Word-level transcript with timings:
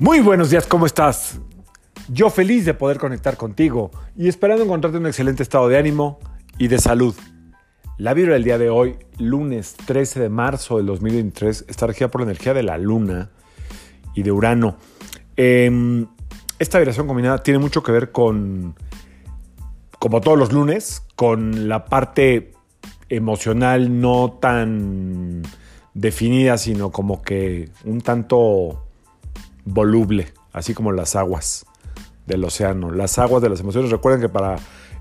Muy 0.00 0.20
buenos 0.20 0.50
días, 0.50 0.64
¿cómo 0.64 0.86
estás? 0.86 1.40
Yo 2.06 2.30
feliz 2.30 2.64
de 2.64 2.72
poder 2.72 2.98
conectar 2.98 3.36
contigo 3.36 3.90
y 4.16 4.28
esperando 4.28 4.62
encontrarte 4.62 4.96
en 4.96 5.02
un 5.02 5.08
excelente 5.08 5.42
estado 5.42 5.66
de 5.66 5.76
ánimo 5.76 6.20
y 6.56 6.68
de 6.68 6.78
salud. 6.78 7.16
La 7.96 8.14
vibra 8.14 8.34
del 8.34 8.44
día 8.44 8.58
de 8.58 8.70
hoy, 8.70 8.94
lunes 9.18 9.74
13 9.74 10.20
de 10.20 10.28
marzo 10.28 10.76
del 10.76 10.86
2023, 10.86 11.64
está 11.66 11.88
regida 11.88 12.12
por 12.12 12.20
la 12.20 12.26
energía 12.26 12.54
de 12.54 12.62
la 12.62 12.78
luna 12.78 13.30
y 14.14 14.22
de 14.22 14.30
Urano. 14.30 14.76
Eh, 15.36 16.06
esta 16.60 16.78
vibración 16.78 17.08
combinada 17.08 17.42
tiene 17.42 17.58
mucho 17.58 17.82
que 17.82 17.90
ver 17.90 18.12
con, 18.12 18.76
como 19.98 20.20
todos 20.20 20.38
los 20.38 20.52
lunes, 20.52 21.02
con 21.16 21.68
la 21.68 21.86
parte 21.86 22.52
emocional 23.08 24.00
no 24.00 24.38
tan 24.40 25.42
definida, 25.92 26.56
sino 26.56 26.92
como 26.92 27.20
que 27.20 27.68
un 27.84 28.00
tanto 28.00 28.87
voluble, 29.72 30.32
así 30.52 30.74
como 30.74 30.92
las 30.92 31.16
aguas 31.16 31.66
del 32.26 32.44
océano. 32.44 32.90
Las 32.90 33.18
aguas 33.18 33.42
de 33.42 33.48
las 33.48 33.60
emociones. 33.60 33.90
Recuerden 33.90 34.20
que 34.20 34.28
para 34.28 34.56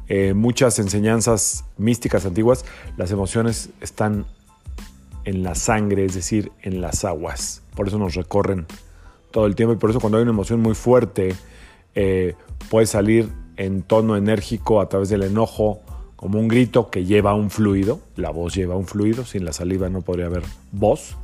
eh, 0.08 0.34
muchas 0.34 0.80
enseñanzas 0.80 1.66
místicas 1.78 2.26
antiguas, 2.26 2.66
las 2.98 3.12
emociones 3.12 3.70
están 3.82 4.26
en 5.26 5.44
la 5.44 5.56
sangre, 5.56 6.06
es 6.06 6.16
decir, 6.16 6.52
en 6.62 6.82
las 6.82 7.04
aguas. 7.06 7.62
Por 7.76 7.88
eso 7.88 7.98
nos 7.98 8.16
recorren 8.16 8.66
todo 9.32 9.46
el 9.46 9.56
tiempo 9.56 9.74
y 9.74 9.78
por 9.78 9.90
eso 9.90 10.00
cuando 10.00 10.18
hay 10.18 10.24
una 10.24 10.32
emoción 10.32 10.62
muy 10.62 10.74
fuerte 10.74 11.36
eh, 11.96 12.36
puede 12.70 12.86
salir 12.86 13.30
en 13.58 13.82
tono 13.82 14.16
enérgico 14.16 14.80
a 14.80 14.88
través 14.88 15.10
del 15.10 15.24
enojo, 15.24 15.82
como 16.16 16.40
un 16.40 16.48
grito 16.48 16.90
que 16.90 17.06
lleva 17.06 17.34
un 17.34 17.50
fluido. 17.50 18.00
La 18.16 18.30
voz 18.30 18.56
lleva 18.56 18.76
un 18.76 18.86
fluido, 18.86 19.26
sin 19.26 19.46
la 19.46 19.54
saliva 19.54 19.90
no 19.90 20.02
podría 20.02 20.28
haber 20.28 20.44
voz 20.72 21.18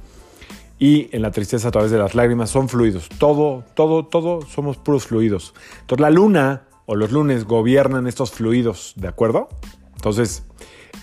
y 0.84 1.08
en 1.14 1.22
la 1.22 1.32
tristeza 1.32 1.70
a 1.70 1.72
través 1.72 1.92
de 1.92 1.98
las 1.98 2.14
lágrimas 2.14 2.50
son 2.50 2.68
fluidos. 2.68 3.08
Todo, 3.18 3.64
todo, 3.74 4.06
todo 4.06 4.42
somos 4.42 4.76
puros 4.76 5.08
fluidos. 5.08 5.54
Entonces 5.80 6.02
la 6.02 6.10
luna 6.10 6.64
o 6.86 6.98
los 6.98 7.10
lunes 7.10 7.46
gobiernan 7.46 8.06
estos 8.06 8.32
fluidos, 8.32 8.92
¿de 8.98 9.08
acuerdo? 9.08 9.48
Entonces, 9.96 10.44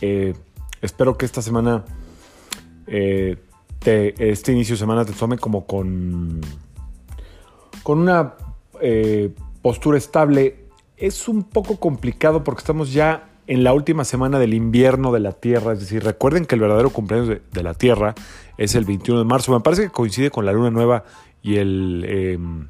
eh, 0.03 0.35
espero 0.83 1.17
que 1.17 1.25
esta 1.25 1.41
semana, 1.41 1.87
eh, 2.89 3.39
este 3.87 4.53
inicio 4.53 4.75
de 4.75 4.81
semana 4.81 5.07
te 5.07 5.15
tome 5.15 5.39
como 5.39 5.67
con, 5.67 6.43
con 7.83 8.01
una 8.01 8.35
eh, 8.83 9.35
postura 9.63 9.97
estable. 9.97 10.67
Es 10.99 11.27
un 11.27 11.43
poco 11.43 11.81
complicado 11.81 12.45
porque 12.45 12.61
estamos 12.61 12.93
ya 12.93 13.30
en 13.51 13.65
la 13.65 13.73
última 13.73 14.05
semana 14.05 14.39
del 14.39 14.55
invierno 14.55 15.11
de 15.11 15.19
la 15.19 15.33
Tierra. 15.33 15.73
Es 15.73 15.81
decir, 15.81 16.05
recuerden 16.05 16.47
que 16.47 16.55
el 16.55 16.61
verdadero 16.61 16.91
cumpleaños 16.91 17.41
de, 17.51 17.63
la 17.65 17.75
Tierra 17.75 18.15
es 18.57 18.77
el 18.77 18.85
21 18.85 19.19
de 19.19 19.27
marzo. 19.27 19.51
Me 19.51 19.59
parece 19.59 19.83
que 19.83 19.91
coincide 19.91 20.31
con 20.31 20.47
la 20.47 20.53
luna 20.53 20.71
nueva 20.71 21.03
y 21.43 21.57
el, 21.57 22.07
em, 22.09 22.69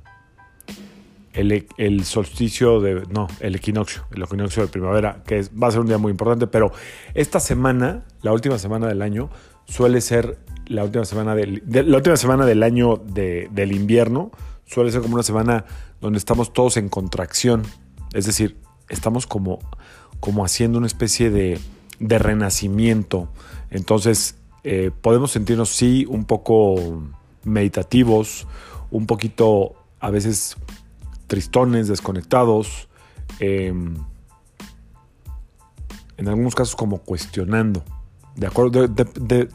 el, 1.35 2.05
solsticio 2.05 2.81
de. 2.81 3.03
No, 3.11 3.29
el 3.41 3.57
equinoccio, 3.57 4.07
el 4.11 4.23
equinoccio 4.23 4.63
de 4.63 4.69
primavera, 4.69 5.23
que 5.27 5.45
va 5.63 5.69
a 5.69 5.71
ser 5.71 5.81
un 5.81 5.87
día 5.87 5.99
muy 5.99 6.13
importante. 6.13 6.47
Pero 6.47 6.73
esta 7.13 7.41
semana, 7.41 8.07
la 8.23 8.33
última 8.33 8.57
semana 8.57 8.87
del 8.87 9.03
año, 9.03 9.29
suele 9.67 10.01
ser 10.01 10.39
la 10.67 10.83
última 10.83 11.05
semana 11.05 11.35
del, 11.35 11.63
la 11.67 11.99
última 11.99 12.17
semana 12.17 12.47
del 12.47 12.63
año 12.63 12.97
del 12.97 13.73
invierno. 13.73 14.31
Suele 14.65 14.91
ser 14.91 15.03
como 15.03 15.17
una 15.17 15.25
semana 15.25 15.67
donde 16.01 16.17
estamos 16.17 16.55
todos 16.55 16.79
en 16.79 16.89
contracción. 16.89 17.65
Es 18.15 18.25
decir, 18.25 18.57
estamos 18.89 19.27
como 19.27 19.59
como 20.21 20.45
haciendo 20.45 20.79
una 20.79 20.87
especie 20.87 21.31
de, 21.31 21.59
renacimiento. 21.99 23.29
Entonces, 23.71 24.37
eh, 24.65 24.91
podemos 25.01 25.33
sentirnos, 25.33 25.71
sí, 25.71 26.07
un 26.09 26.25
poco 26.25 27.03
meditativos, 27.45 28.47
un 28.91 29.07
poquito 29.07 29.75
a 29.99 30.11
veces 30.11 30.57
tristones, 31.27 31.89
desconectados, 31.89 32.89
em, 33.39 33.97
en 36.17 36.29
algunos 36.29 36.55
casos 36.55 36.77
como 36.77 36.99
cuestionando. 36.99 37.83
De 38.37 38.47
acuerdo, 38.47 38.89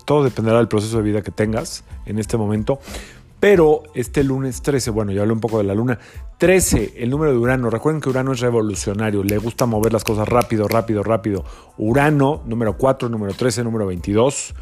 todo 0.05 0.23
dependerá 0.23 0.57
del 0.57 0.67
proceso 0.67 0.97
de 0.97 1.03
vida 1.03 1.21
que 1.21 1.31
tengas 1.31 1.83
en 2.05 2.19
este 2.19 2.37
momento, 2.37 2.79
pero 3.39 3.83
este 3.93 4.23
lunes 4.23 4.61
13, 4.61 4.91
bueno, 4.91 5.11
ya 5.11 5.21
hablé 5.21 5.33
un 5.33 5.39
poco 5.39 5.57
de 5.57 5.65
la 5.65 5.75
luna. 5.75 5.99
13, 6.37 6.95
el 6.97 7.09
número 7.09 7.31
de 7.31 7.37
Urano. 7.37 7.69
Recuerden 7.69 8.01
que 8.01 8.09
Urano 8.09 8.33
es 8.33 8.39
revolucionario, 8.39 9.23
le 9.23 9.37
gusta 9.37 9.65
mover 9.65 9.93
las 9.93 10.03
cosas 10.03 10.27
rápido, 10.27 10.67
rápido, 10.67 11.03
rápido. 11.03 11.45
Urano, 11.77 12.41
número 12.45 12.77
4, 12.77 13.09
número 13.09 13.33
13, 13.33 13.63
número 13.63 13.85
22. 13.85 14.55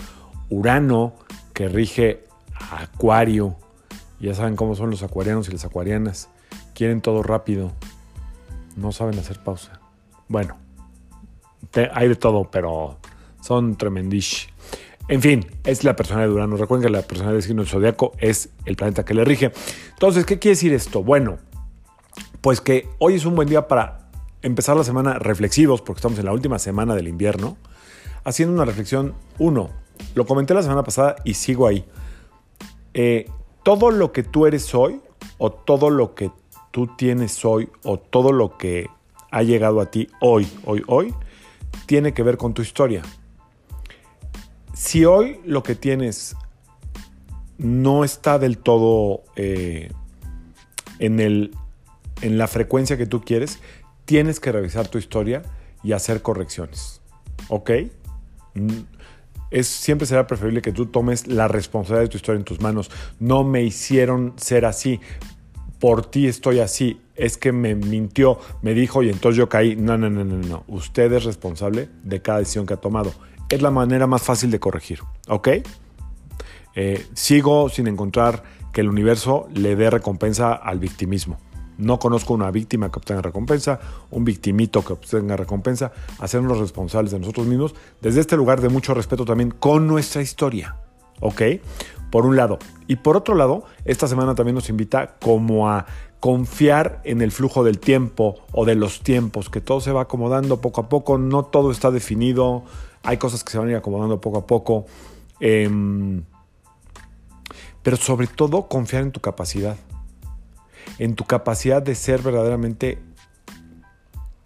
Urano, 0.50 1.14
que 1.54 1.68
rige 1.70 2.26
Acuario. 2.72 3.56
Ya 4.20 4.34
saben 4.34 4.56
cómo 4.56 4.76
son 4.76 4.90
los 4.90 5.04
acuarianos 5.04 5.50
y 5.50 5.52
las 5.52 5.66
acuarianas. 5.66 6.30
Quieren 6.74 7.02
todo 7.02 7.24
rápido. 7.24 7.72
No 8.76 8.92
saben 8.92 9.18
hacer 9.20 9.40
pausa. 9.44 9.80
Bueno, 10.28 10.58
hay 11.94 12.08
de 12.08 12.16
todo, 12.16 12.50
pero 12.50 12.98
son 13.42 13.76
tremendish. 13.76 14.53
En 15.10 15.22
fin, 15.22 15.46
es 15.66 15.84
la 15.84 15.96
persona 15.96 16.22
de 16.22 16.30
Urano. 16.30 16.56
Recuerden 16.56 16.88
que 16.88 16.92
la 16.92 17.02
persona 17.02 17.32
del 17.34 17.44
signo 17.44 17.66
zodiaco 17.66 18.14
es 18.20 18.50
el 18.66 18.76
planeta 18.76 19.04
que 19.04 19.14
le 19.14 19.26
rige. 19.26 19.52
Entonces, 19.92 20.26
¿qué 20.26 20.40
quiere 20.40 20.56
decir 20.56 20.74
esto? 20.74 21.04
Bueno, 21.04 21.40
pues 22.40 22.62
que 22.62 22.88
hoy 23.00 23.16
es 23.16 23.26
un 23.26 23.36
buen 23.36 23.50
día 23.50 23.68
para 23.68 24.10
empezar 24.42 24.78
la 24.78 24.84
semana 24.84 25.20
reflexivos, 25.20 25.82
porque 25.82 26.00
estamos 26.00 26.20
en 26.20 26.26
la 26.26 26.32
última 26.32 26.58
semana 26.58 26.96
del 26.96 27.10
invierno, 27.10 27.58
haciendo 28.24 28.54
una 28.54 28.64
reflexión. 28.64 29.14
Uno, 29.40 29.72
lo 30.16 30.26
comenté 30.26 30.54
la 30.54 30.64
semana 30.64 30.84
pasada 30.84 31.18
y 31.26 31.34
sigo 31.34 31.68
ahí. 31.68 31.86
Eh, 32.94 33.30
todo 33.64 33.92
lo 33.92 34.14
que 34.14 34.24
tú 34.24 34.46
eres 34.46 34.74
hoy, 34.74 35.02
o 35.38 35.52
todo 35.52 35.90
lo 35.90 36.16
que 36.16 36.32
tú 36.72 36.88
tienes 36.96 37.44
hoy, 37.44 37.70
o 37.84 38.00
todo 38.00 38.32
lo 38.32 38.58
que 38.58 38.88
ha 39.32 39.44
llegado 39.44 39.82
a 39.82 39.92
ti 39.92 40.08
hoy, 40.22 40.48
hoy, 40.64 40.82
hoy, 40.88 41.14
tiene 41.88 42.14
que 42.14 42.24
ver 42.24 42.38
con 42.38 42.54
tu 42.54 42.62
historia 42.62 43.02
si 44.74 45.06
hoy 45.06 45.40
lo 45.46 45.64
que 45.64 45.76
tienes 45.76 46.36
no 47.58 48.04
está 48.04 48.40
del 48.40 48.58
todo 48.58 49.24
eh, 49.36 49.92
en, 51.00 51.20
el, 51.20 51.52
en 52.22 52.38
la 52.38 52.48
frecuencia 52.48 52.98
que 52.98 53.06
tú 53.06 53.22
quieres, 53.22 53.60
tienes 54.06 54.40
que 54.40 54.52
revisar 54.52 54.88
tu 54.88 54.98
historia 54.98 55.44
y 55.84 55.94
hacer 55.94 56.22
correcciones. 56.22 57.02
¿Ok? 57.50 57.72
Mm, 58.56 58.70
es, 59.52 59.68
siempre 59.68 60.08
será 60.08 60.26
preferible 60.26 60.62
que 60.62 60.72
tú 60.72 60.88
tomes 60.88 61.28
la 61.28 61.48
responsabilidad 61.48 62.06
de 62.06 62.10
tu 62.10 62.18
historia 62.18 62.40
en 62.40 62.46
tus 62.46 62.60
manos. 62.60 62.90
No 63.20 63.44
me 63.44 63.62
hicieron 63.64 64.34
ser 64.38 64.66
así. 64.66 65.00
Por 65.80 66.10
ti 66.10 66.28
estoy 66.28 66.60
así. 66.60 67.00
Es 67.16 67.38
que 67.38 67.52
me 67.52 67.76
mintió, 67.76 68.40
me 68.64 68.74
dijo 68.74 69.04
y 69.04 69.10
entonces 69.10 69.38
yo 69.38 69.50
caí. 69.50 69.76
No, 69.76 69.96
no, 69.98 70.10
no, 70.10 70.24
no, 70.24 70.38
no. 70.38 70.64
Usted 70.68 71.12
es 71.14 71.26
responsable 71.26 71.90
de 72.04 72.22
cada 72.24 72.40
decisión 72.40 72.66
que 72.66 72.74
ha 72.74 72.78
tomado 72.78 73.14
es 73.50 73.62
la 73.62 73.72
manera 73.72 74.08
más 74.08 74.22
fácil 74.22 74.52
de 74.52 74.60
corregir. 74.60 75.00
¿Ok? 75.28 75.50
Eh, 76.76 77.06
sigo 77.14 77.70
sin 77.70 77.88
encontrar 77.88 78.44
que 78.72 78.82
el 78.82 78.90
universo 78.90 79.48
le 79.54 79.76
dé 79.76 79.90
recompensa 79.90 80.54
al 80.54 80.80
victimismo. 80.80 81.38
No 81.78 82.00
conozco 82.00 82.34
una 82.34 82.52
víctima 82.52 82.92
que 82.92 83.00
obtenga 83.00 83.22
recompensa, 83.22 83.80
un 84.12 84.26
victimito 84.26 84.84
que 84.84 84.94
obtenga 84.94 85.36
recompensa, 85.36 85.92
hacernos 86.20 86.60
responsables 86.60 87.12
de 87.12 87.20
nosotros 87.20 87.48
mismos 87.48 87.74
desde 88.02 88.22
este 88.22 88.38
lugar 88.38 88.62
de 88.62 88.70
mucho 88.70 88.94
respeto 88.94 89.26
también 89.26 89.52
con 89.52 89.88
nuestra 89.88 90.22
historia. 90.22 90.76
¿Ok? 91.20 91.42
Por 92.12 92.26
un 92.26 92.36
lado. 92.36 92.60
Y 92.88 92.98
por 92.98 93.18
otro 93.18 93.36
lado, 93.36 93.64
esta 93.86 94.08
semana 94.08 94.36
también 94.36 94.56
nos 94.56 94.70
invita 94.70 95.16
como 95.20 95.70
a 95.70 95.86
confiar 96.20 97.02
en 97.04 97.22
el 97.22 97.32
flujo 97.32 97.64
del 97.64 97.80
tiempo 97.80 98.36
o 98.54 98.66
de 98.66 98.76
los 98.76 99.02
tiempos, 99.02 99.50
que 99.50 99.62
todo 99.62 99.82
se 99.82 99.92
va 99.92 100.04
acomodando 100.04 100.62
poco 100.62 100.82
a 100.82 100.90
poco, 100.90 101.18
no 101.18 101.44
todo 101.44 101.70
está 101.70 101.92
definido, 101.92 102.64
hay 103.04 103.18
cosas 103.18 103.44
que 103.44 103.52
se 103.52 103.58
van 103.58 103.68
a 103.68 103.72
ir 103.72 103.78
acomodando 103.78 104.20
poco 104.20 104.38
a 104.40 104.48
poco. 104.48 104.86
Em, 105.40 106.24
pero 107.84 107.98
sobre 107.98 108.28
todo 108.28 108.68
confiar 108.70 109.04
en 109.04 109.12
tu 109.12 109.20
capacidad. 109.20 109.78
En 111.00 111.16
tu 111.16 111.26
capacidad 111.26 111.82
de 111.82 111.96
ser 111.96 112.22
verdaderamente 112.22 113.00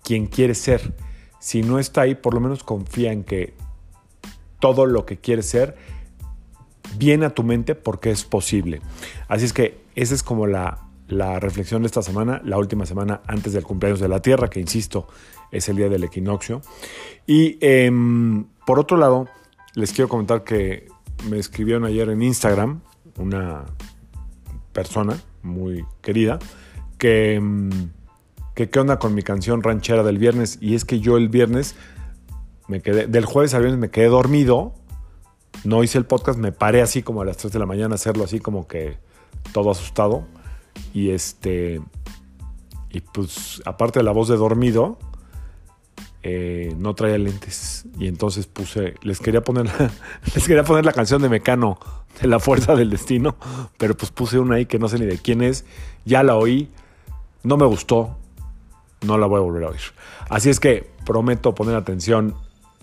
quien 0.04 0.25
quieres 0.25 0.57
ser. 0.57 0.94
Si 1.39 1.62
no 1.62 1.77
está 1.77 2.01
ahí, 2.01 2.15
por 2.15 2.33
lo 2.33 2.39
menos 2.39 2.63
confía 2.63 3.12
en 3.12 3.24
que 3.24 3.54
todo 4.59 4.86
lo 4.88 5.06
que 5.06 5.18
quieres 5.18 5.48
ser 5.48 5.77
viene 6.98 7.27
a 7.27 7.30
tu 7.30 7.44
mente 7.44 7.75
porque 7.75 8.09
es 8.09 8.24
posible. 8.24 8.81
Así 9.27 9.45
es 9.45 9.54
que 9.54 9.80
esa 9.95 10.15
es 10.15 10.24
como 10.24 10.48
la, 10.48 10.87
la 11.07 11.39
reflexión 11.39 11.83
de 11.83 11.88
esta 11.88 12.01
semana, 12.01 12.42
la 12.44 12.57
última 12.57 12.86
semana 12.86 13.21
antes 13.27 13.54
del 13.54 13.63
cumpleaños 13.63 14.00
de 14.00 14.07
la 14.07 14.21
Tierra, 14.21 14.50
que 14.50 14.59
insisto, 14.59 15.07
es 15.51 15.69
el 15.69 15.77
día 15.77 15.89
del 15.89 16.04
equinoccio. 16.04 16.62
Y 17.25 17.57
em, 17.62 18.45
por 18.65 18.80
otro 18.80 18.98
lado, 18.98 19.27
les 19.75 19.94
quiero 19.94 20.09
comentar 20.09 20.44
que 20.44 20.88
me 21.30 21.38
escribieron 21.39 21.86
ayer 21.86 22.09
en 22.09 22.21
Instagram 22.21 22.81
una 23.18 23.65
persona 24.74 25.19
muy 25.42 25.86
querida 26.01 26.39
que, 26.98 27.36
em, 27.36 27.89
que 28.54 28.69
qué 28.69 28.80
onda 28.80 29.00
con 29.00 29.13
mi 29.13 29.24
canción 29.24 29.63
ranchera 29.63 30.04
del 30.04 30.18
viernes. 30.18 30.57
Y 30.62 30.75
es 30.75 30.86
que 30.86 31.00
yo 31.00 31.18
el 31.18 31.30
viernes 31.30 31.75
me 32.68 32.81
quedé, 32.81 33.07
del 33.07 33.25
jueves 33.25 33.54
al 33.54 33.62
viernes 33.62 33.80
me 33.80 33.89
quedé 33.89 34.07
dormido. 34.07 34.74
No 35.63 35.83
hice 35.83 35.98
el 35.98 36.06
podcast, 36.06 36.38
me 36.38 36.51
paré 36.51 36.81
así 36.81 37.01
como 37.01 37.21
a 37.21 37.25
las 37.25 37.38
3 37.38 37.54
de 37.54 37.59
la 37.59 37.65
mañana 37.65 37.95
hacerlo 37.95 38.24
así 38.24 38.39
como 38.39 38.68
que 38.68 38.98
todo 39.54 39.71
asustado. 39.71 40.25
Y 40.94 41.12
este. 41.12 41.81
Y 42.89 43.01
pues, 43.01 43.62
aparte 43.65 44.00
de 44.00 44.03
la 44.03 44.12
voz 44.12 44.27
de 44.27 44.38
dormido, 44.38 44.97
eh, 46.24 46.74
no 46.77 46.95
traía 46.95 47.18
lentes. 47.18 47.85
Y 48.00 48.07
entonces 48.07 48.47
puse. 48.47 48.95
Les 49.01 49.19
quería 49.19 49.41
poner 49.41 49.65
la, 49.65 49.91
les 50.35 50.47
quería 50.47 50.63
poner 50.63 50.85
la 50.85 50.94
canción 50.94 51.21
de 51.21 51.29
Mecano 51.29 51.79
de 52.21 52.27
la 52.27 52.39
fuerza 52.39 52.75
del 52.75 52.89
destino. 52.89 53.35
Pero 53.77 53.95
pues 53.95 54.12
puse 54.12 54.39
una 54.39 54.56
ahí 54.56 54.65
que 54.65 54.79
no 54.79 54.88
sé 54.88 55.00
ni 55.00 55.06
de 55.06 55.18
quién 55.18 55.41
es. 55.41 55.65
Ya 56.06 56.24
la 56.24 56.35
oí. 56.35 56.69
No 57.44 57.57
me 57.57 57.65
gustó. 57.65 58.18
No 59.06 59.18
la 59.18 59.27
voy 59.27 59.39
a 59.39 59.44
volver 59.44 59.63
a 59.65 59.69
oír. 59.69 59.81
Así 60.30 60.50
es 60.50 60.59
que 60.59 60.89
prometo 61.06 61.53
poner 61.53 61.75
atención 61.75 62.35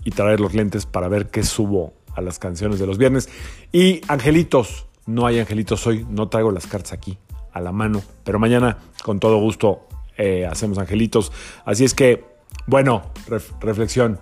y 0.05 0.11
traer 0.11 0.39
los 0.39 0.53
lentes 0.53 0.85
para 0.85 1.09
ver 1.09 1.29
qué 1.29 1.43
subo 1.43 1.93
a 2.15 2.21
las 2.21 2.39
canciones 2.39 2.79
de 2.79 2.87
los 2.87 2.97
viernes. 2.97 3.27
Y 3.73 4.01
angelitos, 4.07 4.87
no 5.05 5.25
hay 5.25 5.39
angelitos 5.39 5.85
hoy, 5.85 6.05
no 6.09 6.29
traigo 6.29 6.51
las 6.51 6.67
cartas 6.67 6.93
aquí 6.93 7.17
a 7.55 7.61
la 7.61 7.71
mano, 7.71 8.03
pero 8.23 8.37
mañana 8.37 8.77
con 9.03 9.19
todo 9.19 9.37
gusto 9.37 9.87
eh, 10.17 10.45
hacemos 10.45 10.77
angelitos. 10.77 11.31
Así 11.63 11.85
es 11.85 11.95
que, 11.95 12.23
bueno, 12.67 13.03
reflexión. 13.59 14.19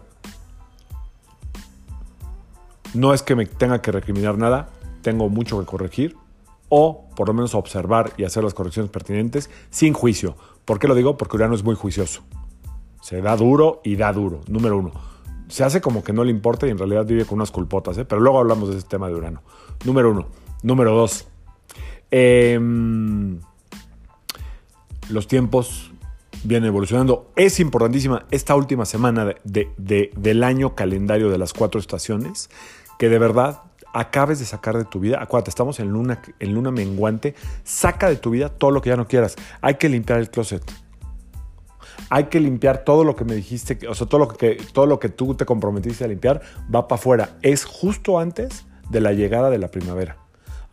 No 2.94 3.13
es 3.13 3.24
que 3.24 3.35
me 3.35 3.47
tenga 3.47 3.81
que 3.81 3.91
recriminar 3.91 4.38
nada, 4.38 4.69
tengo 5.01 5.27
mucho 5.27 5.59
que 5.59 5.65
corregir 5.65 6.15
o 6.69 7.09
por 7.15 7.27
lo 7.27 7.33
menos 7.33 7.56
observar 7.56 8.13
y 8.18 8.24
hacer 8.24 8.44
las 8.44 8.53
correcciones 8.53 8.91
pertinentes 8.91 9.50
sin 9.71 9.94
juicio. 9.94 10.38
¿Por 10.63 10.77
qué 10.77 10.88
lo 10.88 10.95
digo? 10.95 11.18
Porque 11.18 11.36
Urano 11.36 11.56
es 11.56 11.63
muy 11.63 11.75
juicioso. 11.75 12.21
Se 13.01 13.19
da 13.21 13.36
duro 13.36 13.81
y 13.83 13.95
da 13.95 14.13
duro, 14.13 14.41
número 14.47 14.77
uno 14.77 15.13
se 15.50 15.63
hace 15.63 15.81
como 15.81 16.03
que 16.03 16.13
no 16.13 16.24
le 16.24 16.31
importa 16.31 16.65
y 16.65 16.71
en 16.71 16.79
realidad 16.79 17.06
vive 17.06 17.25
con 17.25 17.36
unas 17.36 17.51
culpotas, 17.51 17.95
¿eh? 18.00 18.06
pero 18.06 18.21
luego 18.21 18.39
hablamos 18.39 18.69
de 18.69 18.77
ese 18.77 18.88
tema 18.88 19.07
de 19.07 19.13
Urano. 19.13 19.44
Número 19.86 20.09
uno. 20.09 20.25
Número 20.63 20.95
dos. 20.95 21.27
Em, 22.15 23.39
los 25.10 25.27
tiempos 25.27 25.92
vienen 26.44 26.68
evolucionando. 26.68 27.31
Es 27.36 27.60
importantísima 27.60 28.27
esta 28.30 28.54
última 28.54 28.86
semana 28.86 29.33
del 29.44 30.44
año 30.44 30.75
calendario 30.75 31.31
de 31.31 31.39
las 31.39 31.54
cuatro 31.54 31.80
estaciones, 31.80 32.51
que 33.00 33.10
de 33.10 33.18
verdad 33.18 33.63
acabes 33.95 34.38
de 34.38 34.45
sacar 34.45 34.77
de 34.77 34.86
tu 34.86 35.00
vida. 35.00 35.24
Acuérdate, 35.24 35.50
estamos 35.50 35.80
en 35.80 35.89
luna, 35.89 36.21
en 36.39 36.54
luna 36.54 36.69
menguante. 36.69 37.33
Saca 37.63 38.10
de 38.10 38.18
tu 38.18 38.30
vida 38.30 38.50
todo 38.50 38.69
lo 38.69 38.83
que 38.83 38.92
ya 38.92 38.95
no 38.95 39.07
quieras. 39.07 39.36
Hay 39.62 39.75
que 39.75 39.89
limpiar 39.89 40.19
el 40.19 40.30
closet 40.30 40.63
hay 42.10 42.25
que 42.25 42.39
limpiar 42.39 42.83
todo 42.83 43.04
lo 43.04 43.15
que 43.15 43.25
me 43.25 43.33
dijiste, 43.33 43.88
o 43.88 43.95
sea, 43.95 44.07
todo 44.07 44.19
lo 44.19 44.27
que, 44.27 44.57
todo 44.71 44.86
lo 44.86 45.00
que 45.00 45.10
tú 45.10 45.33
te 45.33 45.45
comprometiste 45.45 46.04
a 46.04 46.07
limpiar 46.07 46.42
va 46.74 46.88
para 46.88 47.00
afuera. 47.00 47.38
Es 47.42 47.65
justo 47.65 48.19
antes 48.19 48.65
de 48.89 49.01
la 49.01 49.13
llegada 49.13 49.50
de 49.50 49.57
la 49.57 49.69
primavera. 49.69 50.22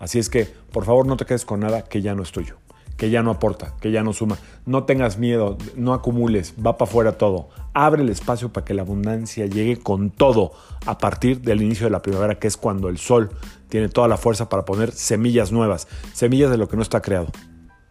Así 0.00 0.18
es 0.18 0.28
que, 0.28 0.46
por 0.72 0.84
favor, 0.84 1.06
no 1.06 1.16
te 1.16 1.24
quedes 1.24 1.44
con 1.44 1.60
nada 1.60 1.82
que 1.82 2.02
ya 2.02 2.16
no 2.16 2.24
es 2.24 2.32
tuyo, 2.32 2.56
que 2.96 3.10
ya 3.10 3.22
no 3.22 3.30
aporta, 3.30 3.76
que 3.80 3.92
ya 3.92 4.02
no 4.02 4.12
suma. 4.12 4.36
No 4.66 4.82
tengas 4.82 5.18
miedo, 5.18 5.56
no 5.76 5.94
acumules, 5.94 6.54
va 6.54 6.76
para 6.76 6.90
afuera 6.90 7.12
todo. 7.18 7.50
Abre 7.72 8.02
el 8.02 8.08
espacio 8.08 8.52
para 8.52 8.64
que 8.64 8.74
la 8.74 8.82
abundancia 8.82 9.46
llegue 9.46 9.76
con 9.76 10.10
todo 10.10 10.50
a 10.86 10.98
partir 10.98 11.42
del 11.42 11.62
inicio 11.62 11.86
de 11.86 11.90
la 11.90 12.02
primavera, 12.02 12.40
que 12.40 12.48
es 12.48 12.56
cuando 12.56 12.88
el 12.88 12.98
sol 12.98 13.30
tiene 13.68 13.88
toda 13.88 14.08
la 14.08 14.16
fuerza 14.16 14.48
para 14.48 14.64
poner 14.64 14.90
semillas 14.90 15.52
nuevas, 15.52 15.86
semillas 16.12 16.50
de 16.50 16.56
lo 16.56 16.66
que 16.66 16.76
no 16.76 16.82
está 16.82 17.00
creado 17.00 17.28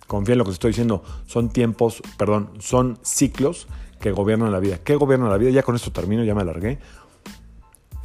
confía 0.10 0.34
en 0.34 0.40
lo 0.40 0.46
que 0.46 0.52
estoy 0.52 0.72
diciendo, 0.72 1.04
son 1.28 1.50
tiempos, 1.50 2.02
perdón, 2.18 2.50
son 2.58 2.98
ciclos 3.04 3.68
que 4.02 4.12
gobiernan 4.12 4.52
la 4.52 4.60
vida. 4.60 4.80
¿Qué 4.84 4.96
gobierna 4.96 5.30
la 5.30 5.38
vida? 5.38 5.52
Ya 5.52 5.62
con 5.62 5.76
esto 5.76 5.92
termino, 5.92 6.24
ya 6.24 6.34
me 6.34 6.42
alargué. 6.42 6.80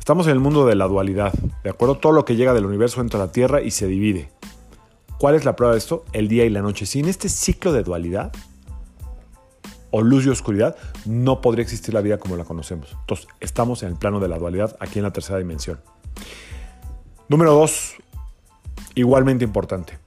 Estamos 0.04 0.26
en 0.26 0.34
el 0.34 0.38
mundo 0.40 0.66
de 0.66 0.74
la 0.74 0.86
dualidad, 0.86 1.32
¿de 1.62 1.70
acuerdo? 1.70 1.96
Todo 1.96 2.12
lo 2.12 2.26
que 2.26 2.36
llega 2.36 2.52
del 2.52 2.66
universo 2.66 3.00
entra 3.00 3.18
a 3.18 3.24
la 3.24 3.32
Tierra 3.32 3.62
y 3.62 3.70
se 3.70 3.86
divide. 3.86 4.28
¿Cuál 5.18 5.34
es 5.34 5.46
la 5.46 5.56
prueba 5.56 5.72
de 5.72 5.78
esto? 5.78 6.04
El 6.12 6.28
día 6.28 6.44
y 6.44 6.50
la 6.50 6.60
noche. 6.60 6.84
Sin 6.84 7.08
este 7.08 7.30
ciclo 7.30 7.72
de 7.72 7.82
dualidad, 7.82 8.30
o 9.90 10.02
luz 10.02 10.26
y 10.26 10.28
oscuridad, 10.28 10.76
no 11.06 11.40
podría 11.40 11.62
existir 11.62 11.94
la 11.94 12.02
vida 12.02 12.18
como 12.18 12.36
la 12.36 12.44
conocemos. 12.44 12.94
Entonces, 13.00 13.28
estamos 13.40 13.82
en 13.82 13.88
el 13.88 13.96
plano 13.96 14.20
de 14.20 14.28
la 14.28 14.38
dualidad, 14.38 14.76
aquí 14.78 14.98
en 14.98 15.04
la 15.04 15.12
tercera 15.14 15.38
dimensión. 15.38 15.80
Número 17.30 17.54
dos, 17.54 17.94
igualmente 18.94 19.42
importante 19.42 19.98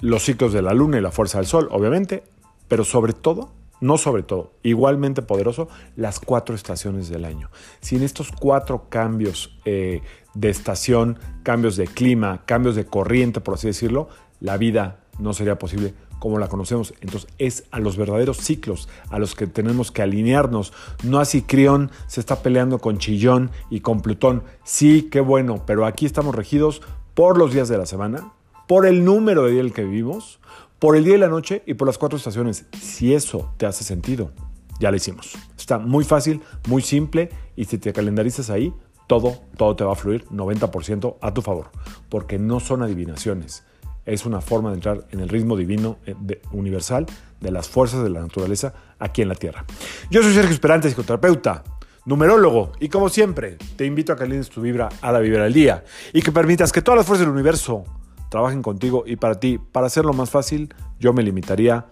los 0.00 0.22
ciclos 0.22 0.52
de 0.52 0.62
la 0.62 0.72
luna 0.72 0.98
y 0.98 1.00
la 1.00 1.10
fuerza 1.10 1.38
del 1.38 1.48
sol, 1.48 1.68
obviamente, 1.72 2.22
pero 2.68 2.84
sobre 2.84 3.12
todo, 3.12 3.50
no 3.80 3.98
sobre 3.98 4.22
todo, 4.22 4.52
igualmente 4.62 5.22
poderoso, 5.22 5.68
las 5.96 6.20
cuatro 6.20 6.54
estaciones 6.54 7.08
del 7.08 7.24
año. 7.24 7.50
Sin 7.80 8.02
estos 8.02 8.32
cuatro 8.32 8.86
cambios 8.88 9.58
eh, 9.64 10.02
de 10.34 10.50
estación, 10.50 11.18
cambios 11.42 11.76
de 11.76 11.86
clima, 11.86 12.42
cambios 12.44 12.76
de 12.76 12.86
corriente, 12.86 13.40
por 13.40 13.54
así 13.54 13.66
decirlo, 13.66 14.08
la 14.40 14.56
vida 14.56 15.00
no 15.18 15.32
sería 15.32 15.58
posible 15.58 15.94
como 16.18 16.38
la 16.38 16.48
conocemos. 16.48 16.94
Entonces 17.00 17.30
es 17.38 17.64
a 17.70 17.80
los 17.80 17.96
verdaderos 17.96 18.38
ciclos 18.38 18.88
a 19.10 19.18
los 19.18 19.34
que 19.34 19.46
tenemos 19.46 19.90
que 19.92 20.02
alinearnos. 20.02 20.72
No 21.02 21.20
así 21.20 21.42
Crión 21.42 21.90
se 22.06 22.20
está 22.20 22.42
peleando 22.42 22.78
con 22.78 22.98
Chillón 22.98 23.50
y 23.70 23.80
con 23.80 24.00
Plutón. 24.00 24.42
Sí, 24.64 25.08
qué 25.10 25.20
bueno, 25.20 25.62
pero 25.66 25.86
aquí 25.86 26.06
estamos 26.06 26.34
regidos 26.34 26.82
por 27.14 27.38
los 27.38 27.52
días 27.52 27.68
de 27.68 27.78
la 27.78 27.86
semana, 27.86 28.32
por 28.66 28.86
el 28.86 29.04
número 29.04 29.44
de 29.44 29.52
día 29.52 29.60
en 29.60 29.66
el 29.66 29.72
que 29.72 29.84
vivimos, 29.84 30.38
por 30.78 30.96
el 30.96 31.04
día 31.04 31.14
y 31.14 31.18
la 31.18 31.28
noche 31.28 31.62
y 31.66 31.74
por 31.74 31.86
las 31.86 31.98
cuatro 31.98 32.16
estaciones. 32.16 32.66
Si 32.80 33.14
eso 33.14 33.52
te 33.56 33.66
hace 33.66 33.84
sentido, 33.84 34.30
ya 34.80 34.90
lo 34.90 34.96
hicimos. 34.96 35.36
Está 35.56 35.78
muy 35.78 36.04
fácil, 36.04 36.40
muy 36.68 36.82
simple 36.82 37.30
y 37.56 37.64
si 37.64 37.78
te 37.78 37.92
calendarizas 37.92 38.50
ahí, 38.50 38.72
todo, 39.06 39.38
todo 39.56 39.74
te 39.74 39.84
va 39.84 39.92
a 39.92 39.96
fluir 39.96 40.24
90% 40.26 41.16
a 41.20 41.34
tu 41.34 41.42
favor, 41.42 41.70
porque 42.08 42.38
no 42.38 42.60
son 42.60 42.82
adivinaciones. 42.82 43.64
Es 44.04 44.24
una 44.24 44.40
forma 44.40 44.70
de 44.70 44.76
entrar 44.76 45.06
en 45.10 45.20
el 45.20 45.28
ritmo 45.28 45.56
divino 45.56 45.98
eh, 46.06 46.14
universal 46.52 47.06
de 47.40 47.50
las 47.50 47.68
fuerzas 47.68 48.02
de 48.02 48.10
la 48.10 48.20
naturaleza 48.20 48.74
aquí 48.98 49.22
en 49.22 49.28
la 49.28 49.34
Tierra. 49.34 49.64
Yo 50.10 50.22
soy 50.22 50.32
Sergio 50.32 50.52
Esperante, 50.52 50.88
psicoterapeuta, 50.88 51.64
numerólogo, 52.04 52.72
y 52.80 52.88
como 52.88 53.08
siempre, 53.08 53.58
te 53.76 53.84
invito 53.84 54.12
a 54.12 54.16
que 54.16 54.24
alines 54.24 54.48
tu 54.48 54.60
vibra 54.62 54.88
a 55.02 55.12
la 55.12 55.18
vibra 55.18 55.44
del 55.44 55.52
día 55.52 55.84
y 56.12 56.22
que 56.22 56.32
permitas 56.32 56.72
que 56.72 56.80
todas 56.80 56.98
las 56.98 57.06
fuerzas 57.06 57.26
del 57.26 57.34
universo 57.34 57.84
trabajen 58.28 58.62
contigo 58.62 59.04
y 59.06 59.16
para 59.16 59.40
ti. 59.40 59.58
Para 59.58 59.86
hacerlo 59.86 60.12
más 60.12 60.30
fácil, 60.30 60.74
yo 60.98 61.12
me 61.12 61.22
limitaría 61.22 61.86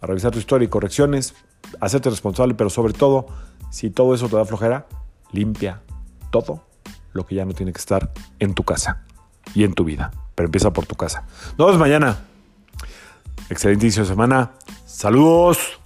a 0.00 0.06
revisar 0.06 0.32
tu 0.32 0.38
historia 0.38 0.66
y 0.66 0.68
correcciones, 0.68 1.34
hacerte 1.80 2.10
responsable, 2.10 2.54
pero 2.54 2.70
sobre 2.70 2.92
todo, 2.92 3.26
si 3.70 3.90
todo 3.90 4.14
eso 4.14 4.28
te 4.28 4.36
da 4.36 4.44
flojera, 4.44 4.86
limpia 5.32 5.82
todo 6.30 6.64
lo 7.12 7.26
que 7.26 7.34
ya 7.34 7.44
no 7.44 7.52
tiene 7.52 7.72
que 7.72 7.78
estar 7.78 8.12
en 8.38 8.54
tu 8.54 8.62
casa 8.62 9.04
y 9.54 9.64
en 9.64 9.74
tu 9.74 9.84
vida. 9.84 10.12
Pero 10.34 10.46
empieza 10.46 10.72
por 10.72 10.86
tu 10.86 10.94
casa. 10.94 11.24
Nos 11.56 11.66
vemos 11.66 11.78
mañana. 11.78 12.18
Excelente 13.50 13.86
inicio 13.86 14.02
de 14.02 14.08
semana. 14.08 14.52
Saludos. 14.86 15.77